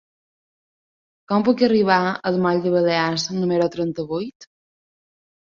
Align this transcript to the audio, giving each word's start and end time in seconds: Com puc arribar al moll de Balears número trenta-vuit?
Com 1.31 1.45
puc 1.47 1.61
arribar 1.67 1.97
al 2.31 2.39
moll 2.47 2.63
de 2.65 2.73
Balears 2.77 3.27
número 3.37 3.71
trenta-vuit? 3.79 4.51